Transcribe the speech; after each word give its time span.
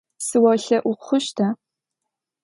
Сыолъэӏу 0.25 0.95
хъущта? 1.03 1.47